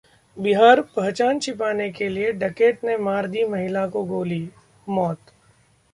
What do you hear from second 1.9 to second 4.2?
के लिए डकैत ने मार दी महिला को